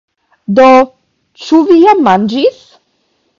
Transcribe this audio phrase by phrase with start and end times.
[0.59, 0.69] Do,
[1.43, 2.59] ĉu vi jam manĝis?